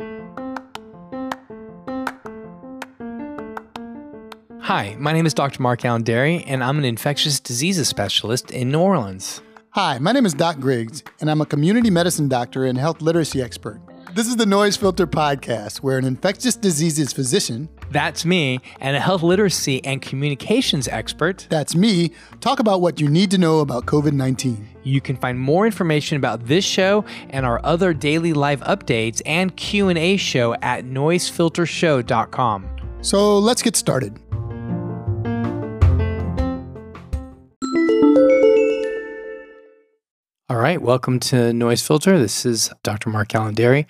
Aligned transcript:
Hi, 0.00 0.06
my 4.96 5.12
name 5.12 5.26
is 5.26 5.34
Dr. 5.34 5.60
Mark 5.60 5.82
Alain 5.82 6.04
Dery, 6.04 6.44
and 6.46 6.62
I'm 6.62 6.78
an 6.78 6.84
infectious 6.84 7.40
diseases 7.40 7.88
specialist 7.88 8.52
in 8.52 8.70
New 8.70 8.78
Orleans. 8.78 9.42
Hi, 9.70 9.98
my 9.98 10.12
name 10.12 10.24
is 10.24 10.34
Doc 10.34 10.60
Griggs, 10.60 11.02
and 11.20 11.28
I'm 11.28 11.40
a 11.40 11.46
community 11.46 11.90
medicine 11.90 12.28
doctor 12.28 12.64
and 12.64 12.78
health 12.78 13.02
literacy 13.02 13.42
expert. 13.42 13.80
This 14.14 14.28
is 14.28 14.36
the 14.36 14.46
Noise 14.46 14.76
Filter 14.76 15.08
Podcast, 15.08 15.78
where 15.78 15.98
an 15.98 16.04
infectious 16.04 16.54
diseases 16.54 17.12
physician, 17.12 17.68
That's 17.90 18.24
me, 18.24 18.60
and 18.80 18.96
a 18.96 19.00
health 19.00 19.24
literacy 19.24 19.84
and 19.84 20.00
communications 20.00 20.86
expert. 20.86 21.48
that's 21.50 21.74
me, 21.74 22.12
talk 22.40 22.60
about 22.60 22.80
what 22.80 23.00
you 23.00 23.08
need 23.08 23.32
to 23.32 23.38
know 23.38 23.58
about 23.58 23.86
COVID 23.86 24.12
19. 24.12 24.68
You 24.88 25.02
can 25.02 25.16
find 25.16 25.38
more 25.38 25.66
information 25.66 26.16
about 26.16 26.46
this 26.46 26.64
show 26.64 27.04
and 27.28 27.44
our 27.44 27.60
other 27.62 27.92
daily 27.92 28.32
live 28.32 28.60
updates 28.62 29.20
and 29.26 29.54
Q&A 29.54 30.16
show 30.16 30.54
at 30.62 30.86
noisefiltershow.com. 30.86 32.68
So 33.02 33.38
let's 33.38 33.60
get 33.60 33.76
started. 33.76 34.18
All 40.50 40.56
right, 40.56 40.80
welcome 40.80 41.20
to 41.20 41.52
Noise 41.52 41.86
Filter. 41.86 42.18
This 42.18 42.46
is 42.46 42.70
Dr. 42.82 43.10
Mark 43.10 43.34
Alain 43.34 43.84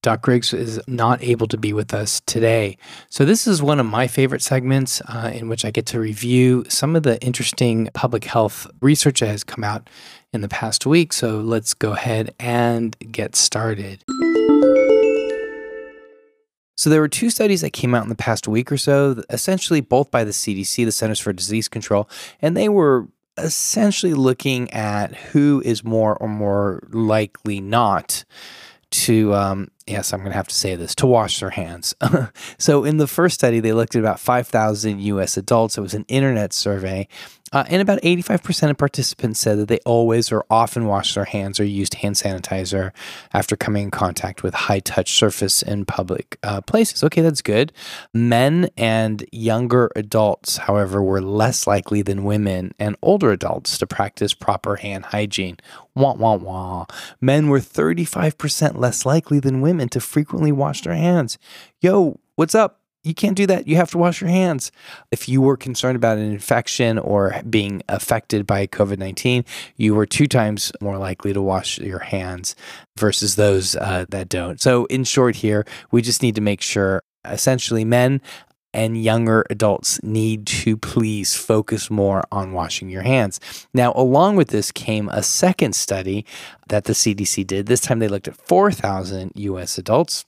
Doc 0.00 0.22
Griggs 0.22 0.54
is 0.54 0.80
not 0.86 1.20
able 1.24 1.48
to 1.48 1.58
be 1.58 1.72
with 1.72 1.92
us 1.92 2.20
today. 2.24 2.78
So, 3.10 3.24
this 3.24 3.48
is 3.48 3.60
one 3.60 3.80
of 3.80 3.86
my 3.86 4.06
favorite 4.06 4.40
segments 4.40 5.00
uh, 5.08 5.32
in 5.34 5.48
which 5.48 5.64
I 5.64 5.72
get 5.72 5.86
to 5.86 5.98
review 5.98 6.64
some 6.68 6.94
of 6.94 7.02
the 7.02 7.20
interesting 7.20 7.88
public 7.94 8.24
health 8.26 8.68
research 8.80 9.20
that 9.20 9.26
has 9.26 9.42
come 9.42 9.64
out 9.64 9.90
in 10.34 10.40
the 10.40 10.48
past 10.48 10.84
week. 10.84 11.12
So, 11.12 11.38
let's 11.40 11.72
go 11.74 11.92
ahead 11.92 12.34
and 12.38 12.96
get 13.12 13.36
started. 13.36 14.02
So, 16.76 16.90
there 16.90 17.00
were 17.00 17.08
two 17.08 17.30
studies 17.30 17.60
that 17.60 17.72
came 17.72 17.94
out 17.94 18.02
in 18.02 18.08
the 18.08 18.14
past 18.16 18.48
week 18.48 18.70
or 18.70 18.76
so, 18.76 19.22
essentially 19.30 19.80
both 19.80 20.10
by 20.10 20.24
the 20.24 20.32
CDC, 20.32 20.84
the 20.84 20.92
Centers 20.92 21.20
for 21.20 21.32
Disease 21.32 21.68
Control, 21.68 22.08
and 22.42 22.56
they 22.56 22.68
were 22.68 23.08
essentially 23.38 24.14
looking 24.14 24.70
at 24.72 25.14
who 25.14 25.62
is 25.64 25.82
more 25.84 26.16
or 26.16 26.28
more 26.28 26.86
likely 26.90 27.60
not 27.60 28.24
to 28.90 29.34
um, 29.34 29.68
yes 29.86 30.12
i'm 30.12 30.20
going 30.20 30.30
to 30.30 30.36
have 30.36 30.48
to 30.48 30.54
say 30.54 30.74
this 30.76 30.94
to 30.94 31.06
wash 31.06 31.40
their 31.40 31.50
hands 31.50 31.94
so 32.58 32.84
in 32.84 32.96
the 32.96 33.06
first 33.06 33.34
study 33.34 33.60
they 33.60 33.72
looked 33.72 33.94
at 33.94 34.00
about 34.00 34.20
5000 34.20 34.98
us 34.98 35.36
adults 35.36 35.78
it 35.78 35.80
was 35.80 35.94
an 35.94 36.04
internet 36.08 36.52
survey 36.52 37.08
uh, 37.54 37.62
and 37.68 37.80
about 37.80 38.00
85% 38.02 38.70
of 38.70 38.78
participants 38.78 39.38
said 39.38 39.58
that 39.58 39.68
they 39.68 39.78
always 39.86 40.32
or 40.32 40.44
often 40.50 40.86
wash 40.86 41.14
their 41.14 41.24
hands 41.24 41.60
or 41.60 41.64
used 41.64 41.94
hand 41.94 42.16
sanitizer 42.16 42.90
after 43.32 43.54
coming 43.54 43.84
in 43.84 43.90
contact 43.92 44.42
with 44.42 44.54
high 44.54 44.80
touch 44.80 45.12
surface 45.12 45.62
in 45.62 45.84
public 45.84 46.36
uh, 46.42 46.60
places. 46.62 47.04
Okay, 47.04 47.20
that's 47.20 47.42
good. 47.42 47.72
Men 48.12 48.70
and 48.76 49.24
younger 49.30 49.92
adults, 49.94 50.56
however, 50.56 51.00
were 51.00 51.20
less 51.20 51.64
likely 51.64 52.02
than 52.02 52.24
women 52.24 52.74
and 52.80 52.96
older 53.02 53.30
adults 53.30 53.78
to 53.78 53.86
practice 53.86 54.34
proper 54.34 54.74
hand 54.76 55.06
hygiene. 55.06 55.58
Wah, 55.94 56.14
wah, 56.14 56.34
wah. 56.34 56.86
Men 57.20 57.48
were 57.48 57.60
35% 57.60 58.76
less 58.76 59.06
likely 59.06 59.38
than 59.38 59.60
women 59.60 59.73
to 59.78 60.00
frequently 60.00 60.52
wash 60.52 60.82
their 60.82 60.94
hands. 60.94 61.38
Yo, 61.80 62.20
what's 62.36 62.54
up? 62.54 62.80
you 63.04 63.14
can't 63.14 63.36
do 63.36 63.46
that. 63.46 63.68
You 63.68 63.76
have 63.76 63.90
to 63.90 63.98
wash 63.98 64.20
your 64.20 64.30
hands. 64.30 64.72
If 65.12 65.28
you 65.28 65.42
were 65.42 65.56
concerned 65.56 65.94
about 65.94 66.16
an 66.16 66.32
infection 66.32 66.98
or 66.98 67.40
being 67.48 67.82
affected 67.88 68.46
by 68.46 68.66
COVID 68.66 68.98
19, 68.98 69.44
you 69.76 69.94
were 69.94 70.06
two 70.06 70.26
times 70.26 70.72
more 70.80 70.96
likely 70.96 71.32
to 71.34 71.42
wash 71.42 71.78
your 71.78 71.98
hands 71.98 72.56
versus 72.98 73.36
those 73.36 73.76
uh, 73.76 74.06
that 74.08 74.28
don't. 74.28 74.60
So, 74.60 74.86
in 74.86 75.04
short, 75.04 75.36
here, 75.36 75.66
we 75.90 76.00
just 76.00 76.22
need 76.22 76.34
to 76.34 76.40
make 76.40 76.62
sure 76.62 77.02
essentially 77.26 77.84
men 77.84 78.20
and 78.74 79.02
younger 79.02 79.46
adults 79.48 80.02
need 80.02 80.46
to 80.46 80.76
please 80.76 81.34
focus 81.34 81.90
more 81.90 82.24
on 82.30 82.52
washing 82.52 82.90
your 82.90 83.02
hands. 83.02 83.40
Now, 83.72 83.92
along 83.94 84.36
with 84.36 84.48
this 84.48 84.72
came 84.72 85.08
a 85.08 85.22
second 85.22 85.74
study 85.74 86.26
that 86.68 86.84
the 86.84 86.92
CDC 86.92 87.46
did. 87.46 87.66
This 87.66 87.80
time 87.80 88.00
they 88.00 88.08
looked 88.08 88.28
at 88.28 88.36
4,000 88.36 89.32
US 89.36 89.78
adults. 89.78 90.26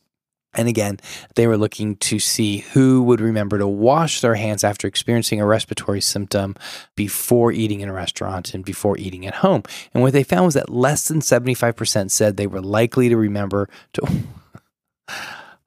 And 0.55 0.69
again, 0.69 0.99
they 1.35 1.47
were 1.47 1.59
looking 1.59 1.97
to 1.97 2.19
see 2.19 2.59
who 2.73 3.03
would 3.03 3.21
remember 3.21 3.59
to 3.59 3.67
wash 3.67 4.23
their 4.23 4.37
hands 4.37 4.65
after 4.65 4.89
experiencing 4.89 5.39
a 5.39 5.45
respiratory 5.45 6.01
symptom 6.01 6.55
before 6.95 7.53
eating 7.53 7.81
in 7.81 7.91
a 7.91 7.93
restaurant 7.93 8.55
and 8.55 8.65
before 8.65 8.97
eating 8.97 9.27
at 9.27 9.35
home. 9.35 9.65
And 9.93 10.03
what 10.03 10.15
they 10.15 10.23
found 10.23 10.47
was 10.47 10.55
that 10.55 10.71
less 10.71 11.09
than 11.09 11.21
75% 11.21 12.11
said 12.11 12.37
they 12.37 12.47
were 12.47 12.63
likely 12.63 13.11
to 13.11 13.19
remember 13.19 13.69
to. 13.93 14.09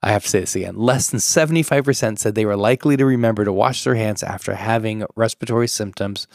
I 0.09 0.14
have 0.14 0.24
to 0.24 0.30
say 0.30 0.40
this 0.40 0.56
again. 0.56 0.75
Less 0.75 1.12
than 1.12 1.20
75% 1.20 2.18
said 2.18 2.34
they 2.34 2.44
were 2.44 2.58
likely 2.58 2.97
to 2.97 3.06
remember 3.06 3.46
to 3.46 3.53
wash 3.53 3.84
their 3.84 3.94
hands 3.94 4.24
after 4.24 4.56
having 4.56 5.06
respiratory 5.16 5.68
symptoms 5.68 6.25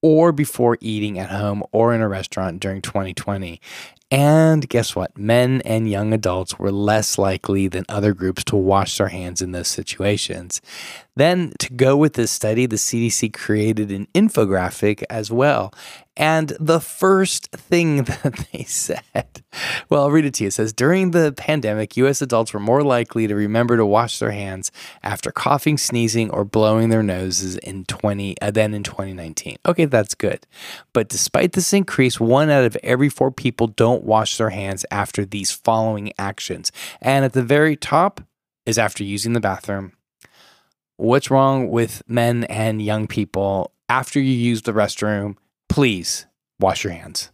or 0.00 0.30
before 0.30 0.78
eating 0.80 1.18
at 1.18 1.30
home 1.30 1.64
or 1.72 1.92
in 1.92 2.00
a 2.00 2.08
restaurant 2.08 2.60
during 2.60 2.80
2020. 2.82 3.60
And 4.10 4.68
guess 4.68 4.94
what? 4.94 5.18
Men 5.18 5.62
and 5.64 5.90
young 5.90 6.12
adults 6.12 6.58
were 6.60 6.70
less 6.70 7.18
likely 7.18 7.66
than 7.66 7.84
other 7.88 8.14
groups 8.14 8.44
to 8.44 8.56
wash 8.56 8.98
their 8.98 9.08
hands 9.08 9.42
in 9.42 9.50
those 9.50 9.66
situations. 9.66 10.60
Then, 11.16 11.54
to 11.60 11.72
go 11.72 11.96
with 11.96 12.12
this 12.12 12.30
study, 12.30 12.66
the 12.66 12.76
CDC 12.76 13.32
created 13.32 13.90
an 13.90 14.06
infographic 14.14 15.02
as 15.08 15.32
well. 15.32 15.72
And 16.14 16.52
the 16.60 16.80
first 16.80 17.50
thing 17.52 17.96
that 18.04 18.46
they 18.52 18.64
said, 18.64 19.42
well, 19.88 20.02
I'll 20.02 20.10
read 20.10 20.24
it 20.26 20.34
to 20.34 20.44
you. 20.44 20.48
It 20.48 20.52
says 20.52 20.72
During 20.72 21.10
the 21.10 21.32
pandemic, 21.32 21.96
US 21.96 22.20
adults 22.20 22.52
were 22.52 22.60
more 22.60 22.82
likely 22.82 23.26
to 23.26 23.34
remember 23.34 23.76
to 23.76 23.86
wash 23.86 24.18
their 24.18 24.30
hands 24.30 24.70
after 25.02 25.30
coughing, 25.30 25.78
sneezing, 25.78 26.30
or 26.30 26.44
blowing 26.44 26.90
their 26.90 27.02
noses 27.02 27.56
in 27.58 27.84
20 27.86 28.40
uh, 28.40 28.50
than 28.50 28.74
in 28.74 28.82
2019. 28.82 29.56
Okay, 29.66 29.86
that's 29.86 30.14
good. 30.14 30.46
But 30.92 31.08
despite 31.08 31.52
this 31.52 31.72
increase, 31.72 32.20
one 32.20 32.50
out 32.50 32.64
of 32.64 32.76
every 32.82 33.08
four 33.08 33.30
people 33.30 33.66
don't 33.68 33.95
wash 34.04 34.36
their 34.36 34.50
hands 34.50 34.84
after 34.90 35.24
these 35.24 35.50
following 35.50 36.12
actions. 36.18 36.72
And 37.00 37.24
at 37.24 37.32
the 37.32 37.42
very 37.42 37.76
top 37.76 38.20
is 38.64 38.78
after 38.78 39.04
using 39.04 39.32
the 39.32 39.40
bathroom, 39.40 39.92
what's 40.96 41.30
wrong 41.30 41.68
with 41.68 42.02
men 42.06 42.44
and 42.44 42.82
young 42.82 43.06
people? 43.06 43.72
After 43.88 44.20
you 44.20 44.32
use 44.32 44.62
the 44.62 44.72
restroom 44.72 45.36
please 45.68 46.26
wash 46.58 46.84
your 46.84 46.92
hands 46.92 47.30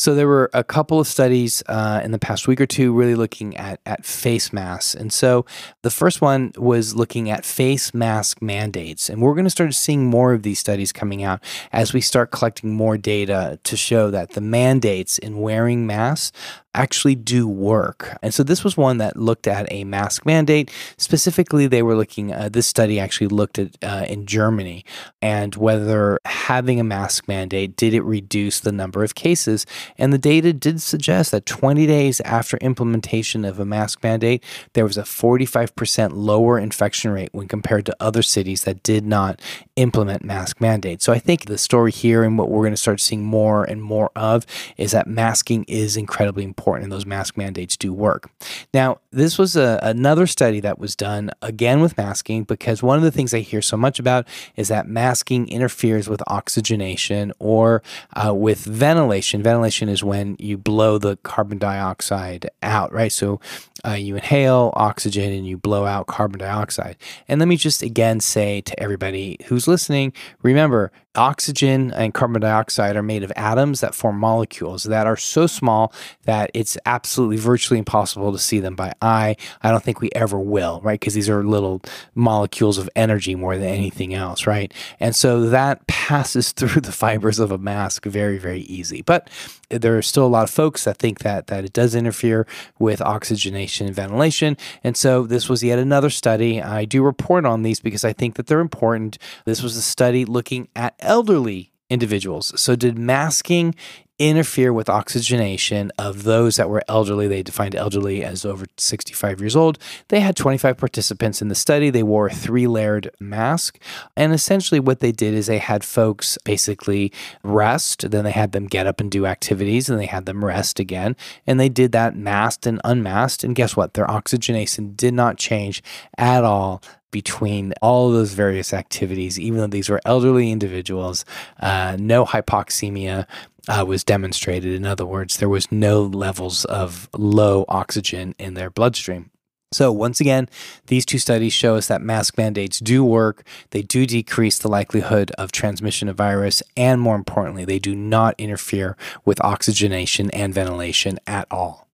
so 0.00 0.14
there 0.14 0.26
were 0.26 0.48
a 0.54 0.64
couple 0.64 0.98
of 0.98 1.06
studies 1.06 1.62
uh, 1.66 2.00
in 2.02 2.10
the 2.10 2.18
past 2.18 2.48
week 2.48 2.58
or 2.58 2.64
two 2.64 2.90
really 2.90 3.14
looking 3.14 3.54
at, 3.58 3.80
at 3.84 4.06
face 4.06 4.50
masks 4.50 4.94
and 4.94 5.12
so 5.12 5.44
the 5.82 5.90
first 5.90 6.22
one 6.22 6.52
was 6.56 6.96
looking 6.96 7.28
at 7.28 7.44
face 7.44 7.92
mask 7.92 8.40
mandates 8.40 9.10
and 9.10 9.20
we're 9.20 9.34
going 9.34 9.44
to 9.44 9.50
start 9.50 9.74
seeing 9.74 10.06
more 10.06 10.32
of 10.32 10.42
these 10.42 10.58
studies 10.58 10.90
coming 10.90 11.22
out 11.22 11.44
as 11.70 11.92
we 11.92 12.00
start 12.00 12.30
collecting 12.30 12.72
more 12.72 12.96
data 12.96 13.58
to 13.62 13.76
show 13.76 14.10
that 14.10 14.30
the 14.30 14.40
mandates 14.40 15.18
in 15.18 15.38
wearing 15.38 15.86
masks 15.86 16.32
actually 16.74 17.14
do 17.14 17.48
work. 17.48 18.16
And 18.22 18.32
so 18.32 18.42
this 18.42 18.62
was 18.62 18.76
one 18.76 18.98
that 18.98 19.16
looked 19.16 19.46
at 19.46 19.70
a 19.72 19.84
mask 19.84 20.24
mandate. 20.24 20.70
Specifically, 20.96 21.66
they 21.66 21.82
were 21.82 21.96
looking, 21.96 22.32
uh, 22.32 22.48
this 22.48 22.66
study 22.66 23.00
actually 23.00 23.26
looked 23.28 23.58
at 23.58 23.76
uh, 23.82 24.06
in 24.08 24.26
Germany 24.26 24.84
and 25.20 25.54
whether 25.56 26.18
having 26.24 26.78
a 26.78 26.84
mask 26.84 27.26
mandate, 27.26 27.76
did 27.76 27.92
it 27.92 28.02
reduce 28.02 28.60
the 28.60 28.72
number 28.72 29.02
of 29.02 29.14
cases? 29.14 29.66
And 29.98 30.12
the 30.12 30.18
data 30.18 30.52
did 30.52 30.80
suggest 30.82 31.30
that 31.30 31.46
20 31.46 31.86
days 31.86 32.20
after 32.22 32.56
implementation 32.58 33.44
of 33.44 33.58
a 33.58 33.64
mask 33.64 34.02
mandate, 34.02 34.42
there 34.72 34.84
was 34.84 34.96
a 34.96 35.02
45% 35.02 36.12
lower 36.14 36.58
infection 36.58 37.10
rate 37.10 37.30
when 37.32 37.48
compared 37.48 37.86
to 37.86 37.96
other 38.00 38.22
cities 38.22 38.64
that 38.64 38.82
did 38.82 39.04
not 39.04 39.40
implement 39.76 40.24
mask 40.24 40.60
mandates. 40.60 41.04
So 41.04 41.12
I 41.12 41.18
think 41.18 41.46
the 41.46 41.58
story 41.58 41.90
here 41.90 42.22
and 42.22 42.36
what 42.38 42.50
we're 42.50 42.62
going 42.62 42.72
to 42.72 42.76
start 42.76 43.00
seeing 43.00 43.24
more 43.24 43.64
and 43.64 43.82
more 43.82 44.10
of 44.14 44.46
is 44.76 44.92
that 44.92 45.06
masking 45.06 45.64
is 45.64 45.96
incredibly 45.96 46.44
important 46.44 46.84
and 46.84 46.92
those 46.92 47.06
mask 47.06 47.36
mandates 47.36 47.76
do 47.76 47.92
work. 47.92 48.30
Now, 48.74 49.00
this 49.10 49.38
was 49.38 49.56
a, 49.56 49.78
another 49.82 50.26
study 50.26 50.60
that 50.60 50.78
was 50.78 50.94
done 50.94 51.30
again 51.42 51.80
with 51.80 51.96
masking 51.96 52.44
because 52.44 52.82
one 52.82 52.96
of 52.96 53.02
the 53.02 53.10
things 53.10 53.32
I 53.34 53.40
hear 53.40 53.62
so 53.62 53.76
much 53.76 53.98
about 53.98 54.26
is 54.56 54.68
that 54.68 54.86
masking 54.86 55.48
interferes 55.48 56.08
with 56.08 56.22
oxygenation 56.26 57.32
or 57.38 57.82
uh, 58.14 58.34
with 58.34 58.60
ventilation. 58.64 59.42
Ventilation 59.42 59.79
is 59.88 60.04
when 60.04 60.36
you 60.38 60.58
blow 60.58 60.98
the 60.98 61.16
carbon 61.18 61.58
dioxide 61.58 62.50
out, 62.62 62.92
right? 62.92 63.12
So 63.12 63.40
uh, 63.86 63.92
you 63.92 64.16
inhale 64.16 64.72
oxygen 64.74 65.32
and 65.32 65.46
you 65.46 65.56
blow 65.56 65.86
out 65.86 66.06
carbon 66.06 66.38
dioxide. 66.38 66.96
And 67.28 67.38
let 67.38 67.48
me 67.48 67.56
just 67.56 67.82
again 67.82 68.20
say 68.20 68.60
to 68.62 68.80
everybody 68.80 69.38
who's 69.46 69.66
listening 69.66 70.12
remember, 70.42 70.92
oxygen 71.16 71.92
and 71.92 72.14
carbon 72.14 72.40
dioxide 72.40 72.96
are 72.96 73.02
made 73.02 73.24
of 73.24 73.32
atoms 73.34 73.80
that 73.80 73.94
form 73.94 74.18
molecules 74.18 74.84
that 74.84 75.06
are 75.06 75.16
so 75.16 75.46
small 75.46 75.92
that 76.24 76.50
it's 76.54 76.78
absolutely 76.86 77.36
virtually 77.36 77.78
impossible 77.78 78.30
to 78.30 78.38
see 78.38 78.60
them 78.60 78.76
by 78.76 78.92
eye. 79.02 79.36
I 79.62 79.70
don't 79.70 79.82
think 79.82 80.00
we 80.00 80.10
ever 80.14 80.38
will, 80.38 80.80
right? 80.82 81.00
Because 81.00 81.14
these 81.14 81.28
are 81.28 81.42
little 81.42 81.82
molecules 82.14 82.78
of 82.78 82.88
energy 82.94 83.34
more 83.34 83.56
than 83.56 83.68
anything 83.68 84.14
else, 84.14 84.46
right? 84.46 84.72
And 85.00 85.16
so 85.16 85.48
that 85.50 85.86
passes 85.88 86.52
through 86.60 86.80
the 86.80 86.92
fibers 86.92 87.38
of 87.38 87.50
a 87.50 87.58
mask 87.58 88.04
very, 88.06 88.38
very 88.38 88.62
easy. 88.62 89.02
But 89.02 89.28
there 89.70 89.96
are 89.96 90.02
still 90.02 90.26
a 90.26 90.28
lot 90.28 90.44
of 90.44 90.50
folks 90.50 90.84
that 90.84 90.98
think 90.98 91.20
that 91.20 91.46
that 91.46 91.64
it 91.64 91.72
does 91.72 91.94
interfere 91.94 92.46
with 92.78 93.00
oxygenation 93.00 93.86
and 93.86 93.96
ventilation. 93.96 94.56
And 94.82 94.96
so 94.96 95.26
this 95.26 95.48
was 95.48 95.62
yet 95.62 95.78
another 95.78 96.10
study. 96.10 96.60
I 96.60 96.84
do 96.84 97.02
report 97.02 97.46
on 97.46 97.62
these 97.62 97.80
because 97.80 98.04
I 98.04 98.12
think 98.12 98.34
that 98.34 98.46
they're 98.46 98.60
important. 98.60 99.18
This 99.44 99.62
was 99.62 99.76
a 99.76 99.82
study 99.82 100.24
looking 100.24 100.68
at 100.74 100.94
elderly 100.98 101.72
individuals. 101.90 102.58
So, 102.58 102.76
did 102.76 102.96
masking 102.96 103.74
interfere 104.20 104.70
with 104.70 104.90
oxygenation 104.90 105.90
of 105.98 106.24
those 106.24 106.56
that 106.56 106.68
were 106.68 106.82
elderly. 106.86 107.26
They 107.26 107.42
defined 107.42 107.74
elderly 107.74 108.22
as 108.22 108.44
over 108.44 108.66
65 108.76 109.40
years 109.40 109.56
old. 109.56 109.78
They 110.08 110.20
had 110.20 110.36
25 110.36 110.76
participants 110.76 111.40
in 111.40 111.48
the 111.48 111.54
study. 111.54 111.88
They 111.88 112.02
wore 112.02 112.26
a 112.26 112.32
three 112.32 112.66
layered 112.66 113.10
mask. 113.18 113.78
And 114.16 114.34
essentially, 114.34 114.78
what 114.78 115.00
they 115.00 115.10
did 115.10 115.32
is 115.32 115.46
they 115.46 115.58
had 115.58 115.82
folks 115.82 116.36
basically 116.44 117.10
rest, 117.42 118.10
then 118.10 118.24
they 118.24 118.30
had 118.30 118.52
them 118.52 118.66
get 118.66 118.86
up 118.86 119.00
and 119.00 119.10
do 119.10 119.24
activities, 119.24 119.88
and 119.88 119.98
they 119.98 120.06
had 120.06 120.26
them 120.26 120.44
rest 120.44 120.78
again. 120.78 121.16
And 121.46 121.58
they 121.58 121.70
did 121.70 121.92
that 121.92 122.14
masked 122.14 122.66
and 122.66 122.78
unmasked. 122.84 123.42
And 123.42 123.56
guess 123.56 123.74
what? 123.74 123.94
Their 123.94 124.10
oxygenation 124.10 124.92
did 124.96 125.14
not 125.14 125.38
change 125.38 125.82
at 126.18 126.44
all 126.44 126.82
between 127.10 127.72
all 127.82 128.10
those 128.10 128.32
various 128.32 128.72
activities, 128.72 129.38
even 129.38 129.60
though 129.60 129.66
these 129.66 129.88
were 129.88 130.00
elderly 130.04 130.50
individuals, 130.50 131.24
uh, 131.60 131.96
no 131.98 132.24
hypoxemia, 132.24 133.26
uh, 133.68 133.84
was 133.86 134.04
demonstrated. 134.04 134.74
In 134.74 134.86
other 134.86 135.06
words, 135.06 135.36
there 135.36 135.48
was 135.48 135.70
no 135.70 136.02
levels 136.02 136.64
of 136.66 137.08
low 137.16 137.64
oxygen 137.68 138.34
in 138.38 138.54
their 138.54 138.70
bloodstream. 138.70 139.30
So, 139.72 139.92
once 139.92 140.20
again, 140.20 140.48
these 140.86 141.06
two 141.06 141.20
studies 141.20 141.52
show 141.52 141.76
us 141.76 141.86
that 141.86 142.02
mask 142.02 142.36
mandates 142.36 142.80
do 142.80 143.04
work. 143.04 143.46
They 143.70 143.82
do 143.82 144.04
decrease 144.04 144.58
the 144.58 144.68
likelihood 144.68 145.30
of 145.38 145.52
transmission 145.52 146.08
of 146.08 146.16
virus. 146.16 146.60
And 146.76 147.00
more 147.00 147.14
importantly, 147.14 147.64
they 147.64 147.78
do 147.78 147.94
not 147.94 148.34
interfere 148.36 148.96
with 149.24 149.40
oxygenation 149.44 150.28
and 150.32 150.52
ventilation 150.52 151.20
at 151.24 151.46
all. 151.52 151.89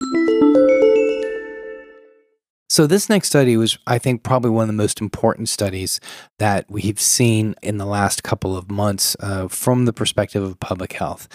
So, 2.74 2.88
this 2.88 3.08
next 3.08 3.28
study 3.28 3.56
was, 3.56 3.78
I 3.86 4.00
think, 4.00 4.24
probably 4.24 4.50
one 4.50 4.64
of 4.64 4.68
the 4.68 4.74
most 4.74 5.00
important 5.00 5.48
studies 5.48 6.00
that 6.40 6.66
we've 6.72 7.00
seen 7.00 7.54
in 7.62 7.78
the 7.78 7.86
last 7.86 8.24
couple 8.24 8.58
of 8.58 8.72
months 8.72 9.16
uh, 9.20 9.48
from 9.48 9.86
the 9.86 9.94
perspective 9.94 10.42
of 10.42 10.60
public 10.60 10.94
health. 10.94 11.28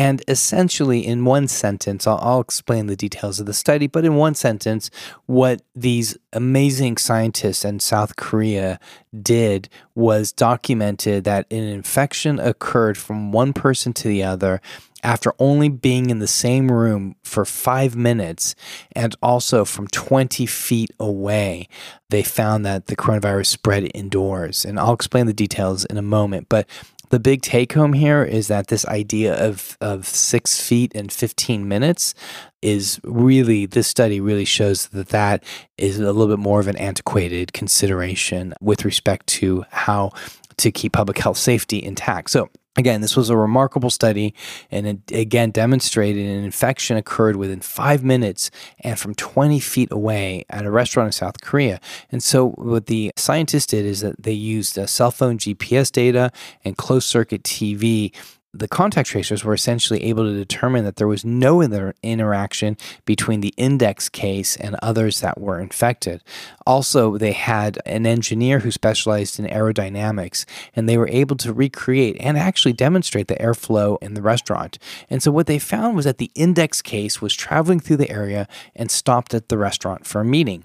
And 0.00 0.22
essentially, 0.28 1.06
in 1.06 1.26
one 1.26 1.46
sentence, 1.46 2.06
I'll, 2.06 2.18
I'll, 2.22 2.40
explain 2.40 2.86
the 2.86 2.96
details 2.96 3.38
of 3.38 3.44
the 3.44 3.52
study, 3.52 3.86
but 3.86 4.02
in 4.02 4.14
one 4.14 4.34
sentence, 4.34 4.90
what 5.26 5.60
these 5.76 6.16
amazing 6.32 6.96
scientists 6.96 7.66
in 7.66 7.80
South 7.80 8.16
Korea 8.16 8.80
did 9.20 9.68
was 9.94 10.32
documented 10.32 11.24
that 11.24 11.44
an 11.52 11.64
infection 11.64 12.38
occurred 12.38 12.96
from 12.96 13.30
one 13.30 13.52
person 13.52 13.92
to 13.92 14.08
the 14.08 14.22
other 14.22 14.62
after 15.02 15.34
only 15.38 15.68
being 15.68 16.08
in 16.08 16.18
the 16.18 16.26
same 16.26 16.72
room 16.72 17.14
for 17.22 17.44
five 17.44 17.94
minutes 17.94 18.54
and 18.92 19.14
also 19.22 19.66
from 19.66 19.86
20 19.88 20.46
feet 20.46 20.90
away. 20.98 21.68
They 22.08 22.22
found 22.22 22.64
that 22.64 22.86
the 22.86 22.96
coronavirus 22.96 23.48
spread 23.48 23.90
indoors. 23.94 24.64
And 24.64 24.80
I'll 24.80 24.94
explain 24.94 25.26
the 25.26 25.34
details 25.34 25.84
in 25.84 25.98
a 25.98 26.02
moment. 26.02 26.48
But 26.48 26.66
the 27.10 27.20
big 27.20 27.42
take 27.42 27.72
home 27.72 27.92
here 27.92 28.22
is 28.24 28.48
that 28.48 28.68
this 28.68 28.86
idea 28.86 29.34
of, 29.34 29.76
of 29.80 30.06
six 30.06 30.60
feet 30.60 30.92
and 30.94 31.12
15 31.12 31.68
minutes 31.68 32.14
is 32.62 33.00
really, 33.04 33.66
this 33.66 33.88
study 33.88 34.20
really 34.20 34.44
shows 34.44 34.88
that 34.88 35.08
that 35.08 35.44
is 35.76 35.98
a 35.98 36.12
little 36.12 36.28
bit 36.28 36.38
more 36.38 36.60
of 36.60 36.68
an 36.68 36.76
antiquated 36.76 37.52
consideration 37.52 38.54
with 38.60 38.84
respect 38.84 39.26
to 39.26 39.64
how 39.70 40.10
to 40.56 40.70
keep 40.70 40.92
public 40.92 41.18
health 41.18 41.38
safety 41.38 41.82
intact. 41.82 42.30
So, 42.30 42.48
Again, 42.76 43.00
this 43.00 43.16
was 43.16 43.30
a 43.30 43.36
remarkable 43.36 43.90
study, 43.90 44.32
and 44.70 44.86
it 44.86 44.98
again 45.12 45.50
demonstrated 45.50 46.24
an 46.24 46.44
infection 46.44 46.96
occurred 46.96 47.34
within 47.34 47.60
five 47.60 48.04
minutes 48.04 48.48
and 48.78 48.96
from 48.96 49.12
20 49.16 49.58
feet 49.58 49.88
away 49.90 50.44
at 50.48 50.64
a 50.64 50.70
restaurant 50.70 51.08
in 51.08 51.12
South 51.12 51.40
Korea. 51.40 51.80
And 52.12 52.22
so, 52.22 52.50
what 52.50 52.86
the 52.86 53.10
scientists 53.16 53.66
did 53.66 53.84
is 53.84 54.02
that 54.02 54.22
they 54.22 54.32
used 54.32 54.78
uh, 54.78 54.86
cell 54.86 55.10
phone 55.10 55.36
GPS 55.36 55.90
data 55.90 56.30
and 56.64 56.76
closed 56.76 57.08
circuit 57.08 57.42
TV 57.42 58.14
the 58.52 58.66
contact 58.66 59.08
tracers 59.08 59.44
were 59.44 59.54
essentially 59.54 60.02
able 60.04 60.24
to 60.24 60.34
determine 60.34 60.84
that 60.84 60.96
there 60.96 61.06
was 61.06 61.24
no 61.24 61.60
inter- 61.60 61.94
interaction 62.02 62.76
between 63.04 63.40
the 63.40 63.54
index 63.56 64.08
case 64.08 64.56
and 64.56 64.76
others 64.82 65.20
that 65.20 65.40
were 65.40 65.60
infected. 65.60 66.22
Also, 66.66 67.16
they 67.16 67.32
had 67.32 67.78
an 67.86 68.06
engineer 68.06 68.58
who 68.60 68.72
specialized 68.72 69.38
in 69.38 69.46
aerodynamics, 69.46 70.44
and 70.74 70.88
they 70.88 70.98
were 70.98 71.08
able 71.08 71.36
to 71.36 71.52
recreate 71.52 72.16
and 72.18 72.36
actually 72.36 72.72
demonstrate 72.72 73.28
the 73.28 73.36
airflow 73.36 73.96
in 74.02 74.14
the 74.14 74.22
restaurant. 74.22 74.78
And 75.08 75.22
so, 75.22 75.30
what 75.30 75.46
they 75.46 75.60
found 75.60 75.94
was 75.94 76.04
that 76.04 76.18
the 76.18 76.32
index 76.34 76.82
case 76.82 77.22
was 77.22 77.34
traveling 77.34 77.78
through 77.78 77.98
the 77.98 78.10
area 78.10 78.48
and 78.74 78.90
stopped 78.90 79.32
at 79.32 79.48
the 79.48 79.58
restaurant 79.58 80.06
for 80.06 80.22
a 80.22 80.24
meeting. 80.24 80.64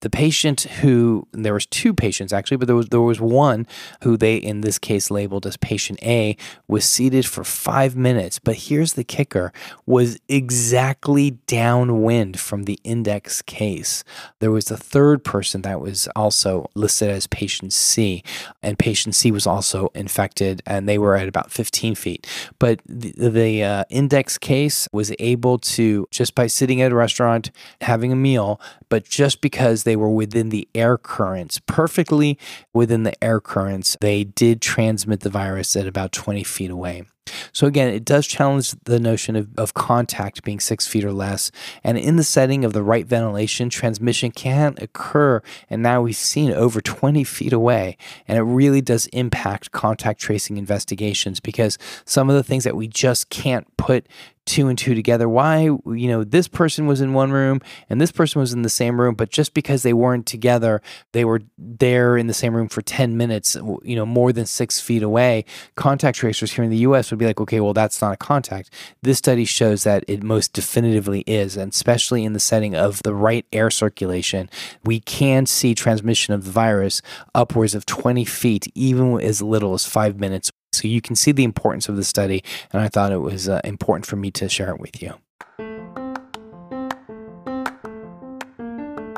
The 0.00 0.10
patient 0.10 0.62
who 0.62 1.26
there 1.32 1.54
was 1.54 1.66
two 1.66 1.92
patients 1.92 2.32
actually, 2.32 2.56
but 2.56 2.66
there 2.66 2.76
was 2.76 2.88
there 2.88 3.00
was 3.00 3.20
one 3.20 3.66
who 4.02 4.16
they 4.16 4.36
in 4.36 4.60
this 4.60 4.78
case 4.78 5.10
labeled 5.10 5.46
as 5.46 5.56
patient 5.56 5.98
A 6.02 6.36
was 6.68 6.84
seated 6.84 7.26
for 7.26 7.44
5 7.44 7.96
minutes, 7.96 8.38
but 8.38 8.56
here's 8.56 8.94
the 8.94 9.04
kicker 9.04 9.52
was 9.86 10.18
exactly 10.28 11.32
downwind 11.46 12.38
from 12.38 12.64
the 12.64 12.78
index 12.84 13.42
case. 13.42 14.04
There 14.38 14.50
was 14.50 14.70
a 14.70 14.76
third 14.76 15.24
person 15.24 15.62
that 15.62 15.80
was 15.80 16.08
also 16.16 16.70
listed 16.74 17.10
as 17.10 17.26
patient 17.26 17.72
C, 17.72 18.22
and 18.62 18.78
patient 18.78 19.14
C 19.14 19.30
was 19.30 19.46
also 19.46 19.90
infected 19.94 20.62
and 20.66 20.88
they 20.88 20.98
were 20.98 21.16
at 21.16 21.28
about 21.28 21.50
15 21.50 21.94
feet. 21.94 22.26
But 22.58 22.80
the, 22.86 23.12
the 23.30 23.62
uh, 23.62 23.84
index 23.90 24.38
case 24.38 24.88
was 24.92 25.12
able 25.18 25.58
to 25.58 26.06
just 26.10 26.34
by 26.34 26.46
sitting 26.46 26.80
at 26.80 26.92
a 26.92 26.94
restaurant 26.94 27.50
having 27.80 28.12
a 28.12 28.16
meal, 28.16 28.60
but 28.88 29.04
just 29.04 29.40
because 29.40 29.59
because 29.60 29.82
they 29.82 29.94
were 29.94 30.08
within 30.08 30.48
the 30.48 30.66
air 30.74 30.96
currents, 30.96 31.60
perfectly 31.66 32.38
within 32.72 33.02
the 33.02 33.22
air 33.22 33.42
currents, 33.42 33.94
they 34.00 34.24
did 34.24 34.62
transmit 34.62 35.20
the 35.20 35.28
virus 35.28 35.76
at 35.76 35.86
about 35.86 36.12
20 36.12 36.42
feet 36.44 36.70
away. 36.70 37.04
So, 37.52 37.66
again, 37.66 37.92
it 37.92 38.06
does 38.06 38.26
challenge 38.26 38.74
the 38.84 38.98
notion 38.98 39.36
of, 39.36 39.48
of 39.58 39.74
contact 39.74 40.42
being 40.44 40.60
six 40.60 40.86
feet 40.86 41.04
or 41.04 41.12
less. 41.12 41.50
And 41.84 41.98
in 41.98 42.16
the 42.16 42.24
setting 42.24 42.64
of 42.64 42.72
the 42.72 42.82
right 42.82 43.06
ventilation, 43.06 43.68
transmission 43.68 44.30
can 44.30 44.76
occur. 44.80 45.42
And 45.68 45.82
now 45.82 46.00
we've 46.00 46.16
seen 46.16 46.52
over 46.52 46.80
20 46.80 47.22
feet 47.24 47.52
away. 47.52 47.98
And 48.26 48.38
it 48.38 48.42
really 48.42 48.80
does 48.80 49.08
impact 49.08 49.72
contact 49.72 50.20
tracing 50.20 50.56
investigations 50.56 51.38
because 51.38 51.76
some 52.06 52.30
of 52.30 52.34
the 52.34 52.42
things 52.42 52.64
that 52.64 52.76
we 52.76 52.88
just 52.88 53.28
can't 53.28 53.66
put 53.76 54.08
two 54.50 54.66
and 54.66 54.76
two 54.76 54.96
together. 54.96 55.28
Why 55.28 55.62
you 55.62 56.08
know 56.08 56.24
this 56.24 56.48
person 56.48 56.86
was 56.86 57.00
in 57.00 57.12
one 57.12 57.30
room 57.30 57.60
and 57.88 58.00
this 58.00 58.10
person 58.10 58.40
was 58.40 58.52
in 58.52 58.62
the 58.62 58.68
same 58.68 59.00
room 59.00 59.14
but 59.14 59.30
just 59.30 59.54
because 59.54 59.84
they 59.84 59.92
weren't 59.92 60.26
together 60.26 60.82
they 61.12 61.24
were 61.24 61.40
there 61.56 62.16
in 62.16 62.26
the 62.26 62.34
same 62.34 62.54
room 62.54 62.68
for 62.68 62.82
10 62.82 63.16
minutes 63.16 63.56
you 63.84 63.94
know 63.94 64.04
more 64.04 64.32
than 64.32 64.46
six 64.46 64.80
feet 64.80 65.04
away. 65.04 65.44
Contact 65.76 66.18
tracers 66.18 66.52
here 66.52 66.64
in 66.64 66.70
the 66.70 66.78
us 66.78 67.10
would 67.10 67.18
be 67.18 67.26
like 67.26 67.40
okay 67.40 67.60
well 67.60 67.72
that's 67.72 68.02
not 68.02 68.14
a 68.14 68.16
contact. 68.16 68.70
This 69.02 69.18
study 69.18 69.44
shows 69.44 69.84
that 69.84 70.04
it 70.08 70.22
most 70.24 70.52
definitively 70.52 71.20
is 71.28 71.56
and 71.56 71.72
especially 71.72 72.24
in 72.24 72.32
the 72.32 72.40
setting 72.40 72.74
of 72.74 73.04
the 73.04 73.14
right 73.14 73.46
air 73.52 73.70
circulation 73.70 74.50
we 74.84 74.98
can 74.98 75.46
see 75.46 75.76
transmission 75.76 76.34
of 76.34 76.44
the 76.44 76.50
virus 76.50 77.02
upwards 77.36 77.76
of 77.76 77.86
20 77.86 78.24
feet 78.24 78.66
even 78.74 79.20
as 79.20 79.40
little 79.40 79.74
as 79.74 79.86
five 79.86 80.18
minutes 80.18 80.50
so 80.72 80.88
you 80.88 81.00
can 81.00 81.16
see 81.16 81.32
the 81.32 81.44
importance 81.44 81.88
of 81.88 81.96
the 81.96 82.04
study, 82.04 82.42
and 82.72 82.82
I 82.82 82.88
thought 82.88 83.12
it 83.12 83.18
was 83.18 83.48
uh, 83.48 83.60
important 83.64 84.06
for 84.06 84.16
me 84.16 84.30
to 84.32 84.48
share 84.48 84.70
it 84.70 84.80
with 84.80 85.02
you. 85.02 85.14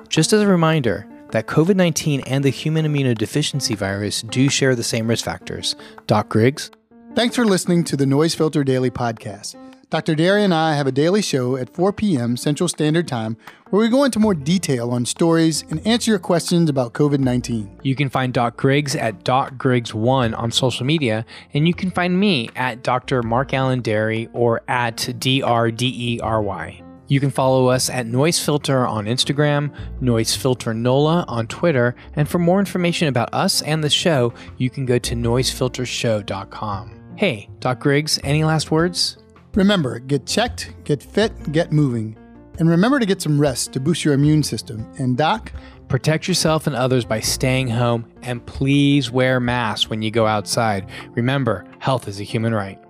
Just 0.08 0.32
as 0.32 0.42
a 0.42 0.46
reminder, 0.46 1.06
that 1.30 1.46
COVID 1.46 1.76
19 1.76 2.20
and 2.20 2.44
the 2.44 2.50
human 2.50 2.86
immunodeficiency 2.86 3.74
virus 3.74 4.22
do 4.22 4.48
share 4.48 4.76
the 4.76 4.82
same 4.82 5.08
risk 5.08 5.24
factors. 5.24 5.74
Doc 6.06 6.28
Griggs. 6.28 6.70
Thanks 7.14 7.36
for 7.36 7.44
listening 7.44 7.84
to 7.84 7.96
the 7.96 8.06
Noise 8.06 8.34
Filter 8.34 8.64
Daily 8.64 8.90
Podcast. 8.90 9.56
Dr. 9.92 10.14
Dery 10.14 10.42
and 10.42 10.54
I 10.54 10.74
have 10.74 10.86
a 10.86 10.90
daily 10.90 11.20
show 11.20 11.56
at 11.56 11.68
4 11.68 11.92
p.m. 11.92 12.38
Central 12.38 12.66
Standard 12.66 13.06
Time 13.06 13.36
where 13.68 13.82
we 13.82 13.90
go 13.90 14.04
into 14.04 14.18
more 14.18 14.32
detail 14.32 14.90
on 14.90 15.04
stories 15.04 15.64
and 15.68 15.86
answer 15.86 16.12
your 16.12 16.18
questions 16.18 16.70
about 16.70 16.94
COVID 16.94 17.18
19. 17.18 17.78
You 17.82 17.94
can 17.94 18.08
find 18.08 18.32
Doc 18.32 18.56
Griggs 18.56 18.96
at 18.96 19.22
Doc 19.22 19.56
Griggs1 19.56 20.34
on 20.38 20.50
social 20.50 20.86
media, 20.86 21.26
and 21.52 21.68
you 21.68 21.74
can 21.74 21.90
find 21.90 22.18
me 22.18 22.48
at 22.56 22.82
Dr. 22.82 23.22
Mark 23.22 23.52
Alain 23.52 23.82
Dery 23.82 24.30
or 24.32 24.62
at 24.66 24.96
DRDERY. 24.96 26.82
You 27.08 27.20
can 27.20 27.30
follow 27.30 27.66
us 27.66 27.90
at 27.90 28.06
Noise 28.06 28.42
Filter 28.42 28.86
on 28.86 29.04
Instagram, 29.04 29.74
Noise 30.00 30.34
Filter 30.34 30.72
NOLA 30.72 31.26
on 31.28 31.46
Twitter, 31.48 31.94
and 32.14 32.26
for 32.26 32.38
more 32.38 32.60
information 32.60 33.08
about 33.08 33.28
us 33.34 33.60
and 33.60 33.84
the 33.84 33.90
show, 33.90 34.32
you 34.56 34.70
can 34.70 34.86
go 34.86 34.98
to 35.00 35.14
noisefiltershow.com. 35.14 37.02
Hey, 37.16 37.50
Doc 37.60 37.80
Griggs, 37.80 38.18
any 38.24 38.42
last 38.42 38.70
words? 38.70 39.18
Remember, 39.54 39.98
get 39.98 40.26
checked, 40.26 40.74
get 40.84 41.02
fit, 41.02 41.52
get 41.52 41.72
moving. 41.72 42.16
And 42.58 42.68
remember 42.68 42.98
to 42.98 43.06
get 43.06 43.20
some 43.20 43.40
rest 43.40 43.72
to 43.74 43.80
boost 43.80 44.04
your 44.04 44.14
immune 44.14 44.42
system. 44.42 44.90
And 44.98 45.16
Doc, 45.16 45.52
protect 45.88 46.26
yourself 46.26 46.66
and 46.66 46.74
others 46.74 47.04
by 47.04 47.20
staying 47.20 47.68
home 47.68 48.10
and 48.22 48.44
please 48.46 49.10
wear 49.10 49.40
masks 49.40 49.90
when 49.90 50.00
you 50.00 50.10
go 50.10 50.26
outside. 50.26 50.88
Remember, 51.14 51.66
health 51.80 52.08
is 52.08 52.18
a 52.18 52.24
human 52.24 52.54
right. 52.54 52.81